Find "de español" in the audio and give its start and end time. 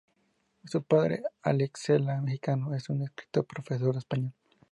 3.93-4.33